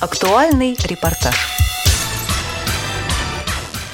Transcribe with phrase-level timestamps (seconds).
[0.00, 1.34] Актуальный репортаж.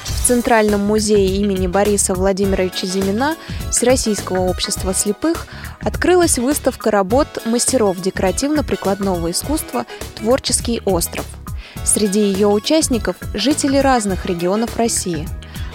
[0.03, 3.35] В Центральном музее имени Бориса Владимировича Зимина
[3.71, 5.47] Всероссийского общества слепых
[5.81, 11.25] открылась выставка работ мастеров декоративно-прикладного искусства «Творческий остров».
[11.83, 15.27] Среди ее участников– жители разных регионов России.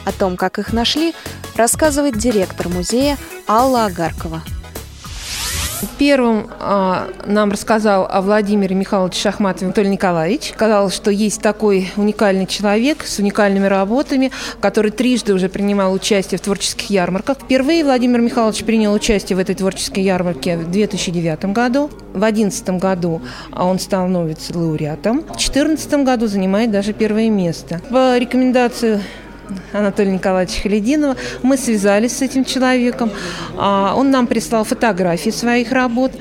[0.04, 1.12] О том, как их нашли,
[1.56, 3.18] рассказывает директор музея
[3.48, 4.42] Алла Агаркова.
[5.98, 10.52] Первым э, нам рассказал о Владимире Михайловиче Шахматове Анатолий Николаевич.
[10.54, 16.42] Сказал, что есть такой уникальный человек с уникальными работами, который трижды уже принимал участие в
[16.42, 17.38] творческих ярмарках.
[17.38, 21.88] Впервые Владимир Михайлович принял участие в этой творческой ярмарке в 2009 году.
[22.12, 23.22] В 2011 году
[23.56, 25.20] он становится лауреатом.
[25.20, 27.80] В 2014 году занимает даже первое место.
[27.91, 29.00] По рекомендации
[29.72, 31.16] Анатолия Николаевича Халидинова.
[31.42, 33.10] Мы связались с этим человеком.
[33.56, 36.12] А, он нам прислал фотографии своих работ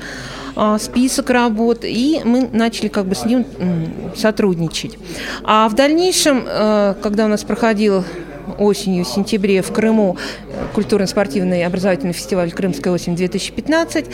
[0.56, 3.46] а, список работ, и мы начали как бы с ним
[4.16, 4.98] сотрудничать.
[5.44, 8.04] А в дальнейшем, э, когда у нас проходил
[8.58, 10.16] осенью, в сентябре в Крыму
[10.74, 14.06] культурно-спортивный образовательный фестиваль «Крымская осень-2015»,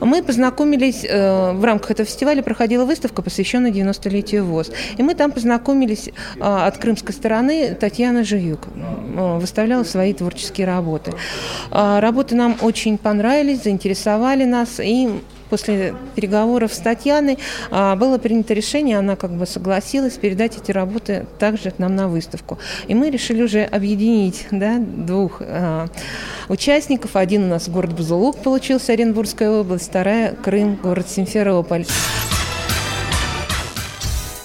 [0.00, 4.70] мы познакомились, э, в рамках этого фестиваля проходила выставка, посвященная 90-летию ВОЗ.
[4.96, 11.12] И мы там познакомились э, от крымской стороны Татьяна Жиюк, э, выставляла свои творческие работы.
[11.70, 15.08] Работы нам очень понравились, заинтересовали нас, и
[15.54, 17.38] после переговоров с Татьяной
[17.70, 22.08] а, было принято решение, она как бы согласилась передать эти работы также к нам на
[22.08, 22.58] выставку.
[22.88, 25.86] И мы решили уже объединить да, двух а,
[26.48, 27.14] участников.
[27.14, 31.86] Один у нас город Бузулук получился, Оренбургская область, вторая Крым, город Симферополь.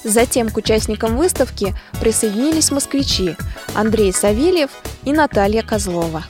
[0.04, 3.36] Затем к участникам выставки присоединились москвичи
[3.74, 4.70] Андрей Савельев
[5.06, 6.24] и Наталья Козлова.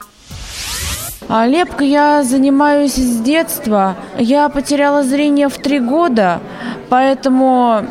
[1.30, 3.96] А лепкой я занимаюсь с детства.
[4.18, 6.40] Я потеряла зрение в три года,
[6.90, 7.86] поэтому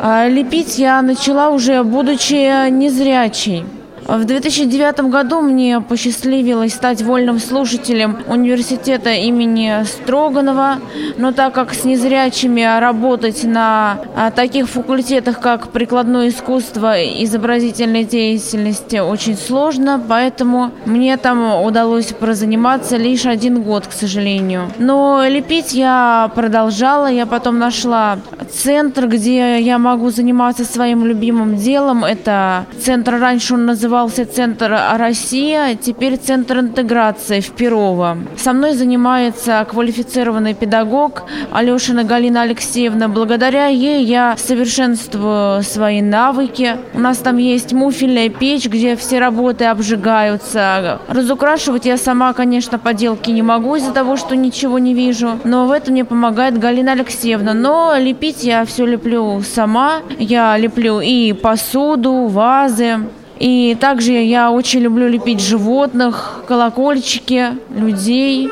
[0.00, 3.64] а, лепить я начала уже будучи незрячей.
[4.06, 10.78] В 2009 году мне посчастливилось стать вольным слушателем университета имени Строганова,
[11.16, 18.04] но так как с незрячими работать на а, таких факультетах, как прикладное искусство и изобразительной
[18.04, 24.70] деятельности очень сложно, поэтому мне там удалось прозаниматься лишь один год, к сожалению.
[24.78, 28.18] Но лепить я продолжала, я потом нашла
[28.52, 32.04] центр, где я могу заниматься своим любимым делом.
[32.04, 38.16] Это центр, раньше он назывался назывался Центр Россия, теперь Центр интеграции в Перово.
[38.38, 43.08] Со мной занимается квалифицированный педагог Алешина Галина Алексеевна.
[43.08, 46.76] Благодаря ей я совершенствую свои навыки.
[46.94, 50.98] У нас там есть муфельная печь, где все работы обжигаются.
[51.08, 55.38] Разукрашивать я сама, конечно, поделки не могу из-за того, что ничего не вижу.
[55.44, 57.52] Но в этом мне помогает Галина Алексеевна.
[57.52, 60.00] Но лепить я все леплю сама.
[60.18, 63.00] Я леплю и посуду, вазы.
[63.42, 68.48] И также я очень люблю лепить животных, колокольчики, людей.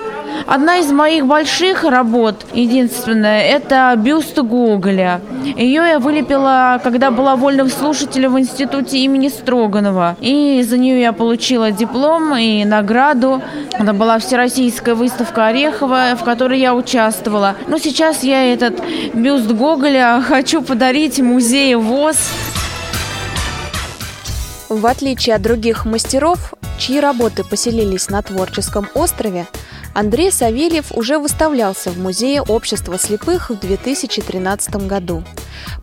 [0.49, 5.21] Одна из моих больших работ, единственная, это бюст Гоголя.
[5.45, 10.17] Ее я вылепила, когда была вольным слушателем в институте имени Строганова.
[10.21, 13.43] И за нее я получила диплом и награду.
[13.79, 17.55] Это была всероссийская выставка Орехова, в которой я участвовала.
[17.69, 18.83] Но сейчас я этот
[19.15, 22.19] бюст Гоголя хочу подарить музею ВОЗ.
[24.71, 29.49] В отличие от других мастеров, чьи работы поселились на творческом острове,
[29.95, 35.25] Андрей Савельев уже выставлялся в Музее общества слепых в 2013 году.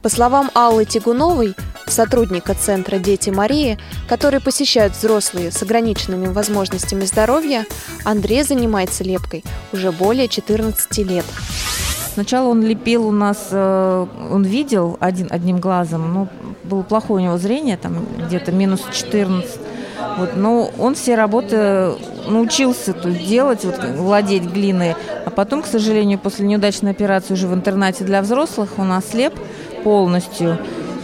[0.02, 1.54] По словам Аллы Тигуновой,
[1.86, 3.78] сотрудника Центра «Дети Марии»,
[4.08, 7.66] который посещают взрослые с ограниченными возможностями здоровья,
[8.06, 9.44] Андрей занимается лепкой
[9.74, 11.26] уже более 14 лет.
[12.18, 16.28] Сначала он лепил у нас, э, он видел один, одним глазом, ну,
[16.64, 19.60] было плохое у него зрение, там где-то минус 14.
[20.18, 21.92] Вот, но он все работы
[22.28, 24.96] научился тут делать, вот, владеть глиной.
[25.28, 29.36] А потом, к сожалению, после неудачной операции уже в интернате для взрослых он ослеп
[29.84, 30.58] полностью.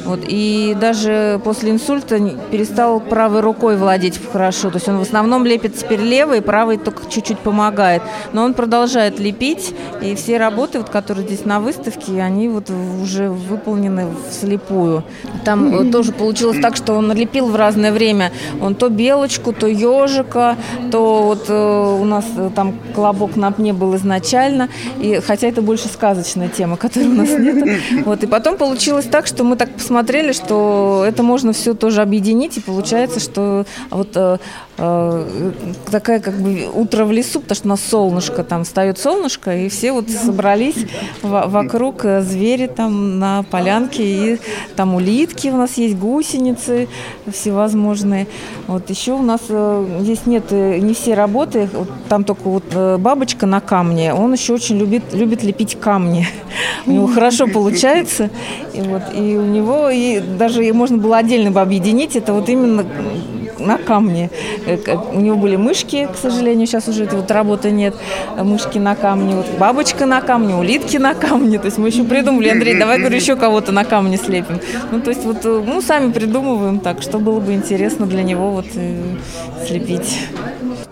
[0.06, 2.20] Вот, и даже после инсульта
[2.52, 4.70] перестал правой рукой владеть хорошо.
[4.70, 8.02] То есть он в основном лепит теперь левой, правой только чуть-чуть помогает.
[8.34, 12.70] Но он продолжает лепить, и все работы, вот, которые здесь на выставке, они вот
[13.02, 15.04] уже выполнены вслепую.
[15.46, 18.32] Там тоже получилось так, что он лепил в разное время.
[18.62, 20.58] Он то белочку, то ежика,
[20.92, 24.70] то вот э, у нас э, там колобок на пне был изначально.
[25.00, 27.54] И, хотя это больше сказочная тема, которой у нас нет.
[28.06, 32.02] Вот, и потом получилось так, что мы так посмотрели, посмотрели, что это можно все тоже
[32.02, 34.40] объединить, и получается, что вот э,
[34.80, 35.52] э,
[35.92, 39.70] такая как бы утро в лесу, потому что у нас солнышко, там встает солнышко, и
[39.70, 40.88] все вот собрались
[41.22, 44.40] вокруг э, звери там на полянке, и
[44.76, 46.88] там улитки у нас есть, гусеницы
[47.32, 48.26] всевозможные.
[48.66, 53.46] Вот еще у нас э, здесь нет, не все работы, вот, там только вот бабочка
[53.46, 56.28] на камне, он еще очень любит, любит лепить камни.
[56.86, 58.30] У него хорошо получается,
[58.74, 62.86] и вот, и у него, и даже можно было отдельно бы объединить, это вот именно
[63.60, 64.30] на камне.
[64.66, 64.78] Э,
[65.14, 67.96] у него были мышки, к сожалению, сейчас уже этой вот работы нет.
[68.38, 71.60] Мышки на камне, вот бабочка на камне, улитки на камне.
[71.60, 74.60] То есть мы еще придумали, Андрей, давай, говорю, еще кого-то на камне слепим.
[74.92, 78.52] Ну, то есть вот, э, ну, сами придумываем так, что было бы интересно для него
[78.52, 79.16] вот э,
[79.68, 80.20] слепить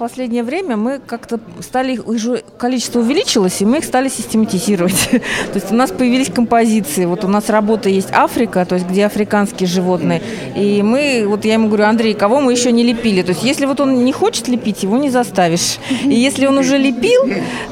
[0.01, 5.09] последнее время мы как-то стали, уже количество увеличилось, и мы их стали систематизировать.
[5.11, 7.05] то есть у нас появились композиции.
[7.05, 10.23] Вот у нас работа есть Африка, то есть где африканские животные.
[10.55, 13.21] И мы, вот я ему говорю, Андрей, кого мы еще не лепили?
[13.21, 15.77] То есть если вот он не хочет лепить, его не заставишь.
[16.03, 17.23] И если он уже лепил,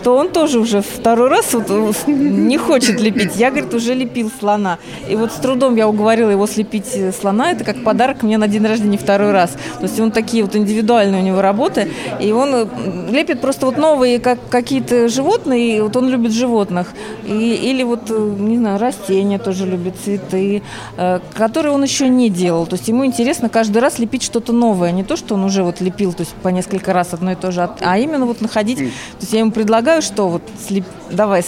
[0.04, 1.70] то он тоже уже второй раз вот
[2.08, 3.36] не хочет лепить.
[3.36, 4.78] Я, говорит, уже лепил слона.
[5.10, 6.88] И вот с трудом я уговорила его слепить
[7.20, 7.52] слона.
[7.52, 9.52] Это как подарок мне на день рождения второй раз.
[9.80, 11.90] То есть он такие вот индивидуальные у него работы.
[12.20, 12.66] И он э,
[13.12, 16.94] лепит просто вот новые как, какие-то животные, и вот он любит животных.
[17.26, 20.62] И, или вот, э, не знаю, растения тоже любит, цветы,
[20.98, 22.66] э, которые он еще не делал.
[22.66, 24.69] То есть ему интересно каждый раз лепить что-то новое.
[24.92, 27.52] Не то, что он уже вот лепил то есть по несколько раз одно и то
[27.52, 28.78] же, а именно вот находить.
[28.78, 31.44] То есть я ему предлагаю, что вот слеп, давай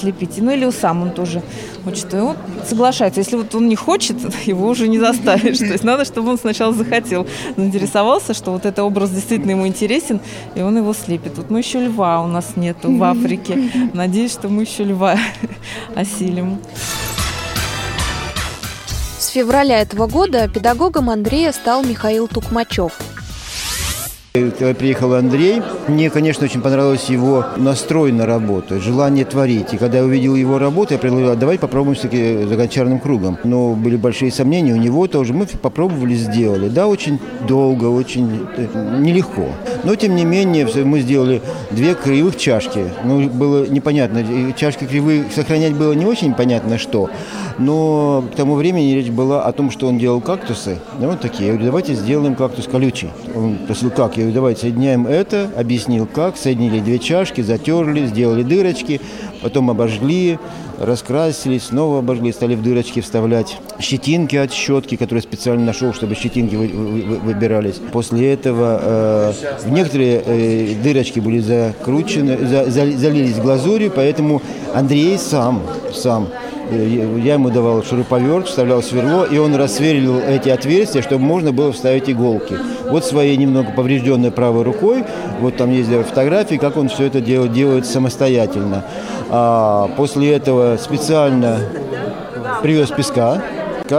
[0.00, 0.38] слепить.
[0.38, 1.42] Ну или сам он тоже
[1.84, 2.12] хочет.
[2.14, 2.36] И он
[2.68, 3.20] соглашается.
[3.20, 4.16] Если вот он не хочет,
[4.46, 5.58] его уже не заставишь.
[5.58, 7.26] То есть надо, чтобы он сначала захотел,
[7.56, 10.20] заинтересовался, что вот этот образ действительно ему интересен,
[10.54, 11.36] и он его слепит.
[11.36, 13.70] Вот мы еще льва у нас нету в Африке.
[13.92, 15.16] Надеюсь, что мы еще льва
[15.94, 16.58] осилим.
[19.32, 22.98] Февраля этого года педагогом Андрея стал Михаил Тукмачев–
[24.32, 29.74] когда приехал Андрей, мне, конечно, очень понравилось его настрой на работу, желание творить.
[29.74, 33.36] И когда я увидел его работу, я предложил, «А давай попробуем все-таки за гончарным кругом.
[33.44, 35.34] Но были большие сомнения у него тоже.
[35.34, 36.70] Мы попробовали, сделали.
[36.70, 39.48] Да, очень долго, очень э, нелегко.
[39.84, 42.86] Но, тем не менее, мы сделали две кривых чашки.
[43.04, 44.24] Ну, было непонятно,
[44.54, 47.10] чашки кривые сохранять было не очень понятно что.
[47.58, 50.78] Но к тому времени речь была о том, что он делал кактусы.
[50.98, 51.48] Да, вот такие.
[51.48, 53.10] Я говорю, давайте сделаем кактус колючий.
[53.36, 54.21] Он спросил, как?
[54.22, 55.50] Говорю, давайте соединяем это.
[55.56, 56.36] Объяснил, как.
[56.36, 59.00] Соединили две чашки, затерли, сделали дырочки,
[59.42, 60.38] потом обожгли,
[60.78, 66.54] раскрасили, снова обожгли, стали в дырочки вставлять щетинки от щетки, которые специально нашел, чтобы щетинки
[66.54, 67.80] вы, вы, выбирались.
[67.92, 69.32] После этого э,
[69.66, 74.40] некоторые э, дырочки были закручены, за, за, залились глазурью, поэтому
[74.72, 76.28] Андрей сам, сам
[76.72, 82.08] я ему давал шуруповерт, вставлял сверло, и он рассверлил эти отверстия, чтобы можно было вставить
[82.08, 82.56] иголки.
[82.88, 85.04] Вот своей немного поврежденной правой рукой,
[85.40, 88.84] вот там есть фотографии, как он все это делает, делает самостоятельно.
[89.28, 91.60] А после этого специально
[92.62, 93.42] привез песка,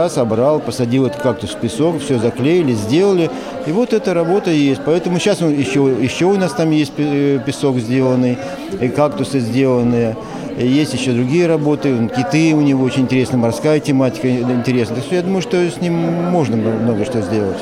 [0.08, 3.30] собрал, посадил этот кактус в песок, все заклеили, сделали.
[3.66, 4.80] И вот эта работа есть.
[4.84, 8.36] Поэтому сейчас еще, еще у нас там есть э, песок сделанный,
[8.80, 10.16] и кактусы сделанные.
[10.58, 14.96] Есть еще другие работы, киты у него очень интересная, морская тематика интересная.
[14.96, 17.58] Так что я думаю, что с ним можно много что сделать.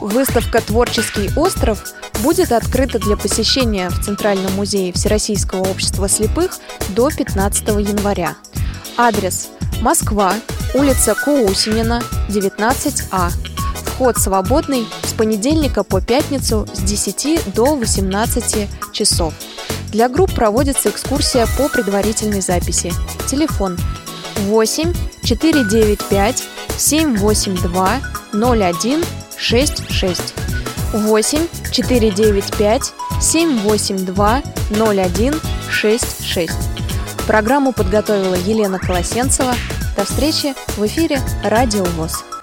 [0.00, 1.82] Выставка «Творческий остров»
[2.22, 6.58] будет открыта для посещения в Центральном музее Всероссийского общества слепых
[6.90, 8.36] до 15 января.
[8.96, 9.48] Адрес–
[9.80, 10.34] Москва,
[10.74, 13.30] улица Куусинина, 19А.
[13.84, 19.34] Вход свободный с понедельника по пятницу с 10 до 18 часов.
[19.96, 22.92] Для групп проводится экскурсия по предварительной записи.
[23.30, 23.78] Телефон
[24.40, 24.92] 8
[25.24, 26.44] 495
[26.76, 28.00] 782
[28.34, 29.04] 01
[29.38, 30.34] 66
[30.92, 31.38] 8
[31.72, 35.34] 495 782 01
[35.70, 36.52] 66.
[37.26, 39.54] Программу подготовила Елена Колосенцева.
[39.96, 42.35] До встречи в эфире «Радио ВОЗ».